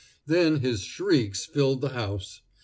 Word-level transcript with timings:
Then 0.25 0.61
his 0.61 0.81
shrieks 0.81 1.45
filled 1.45 1.81
the 1.81 1.89
house. 1.89 2.41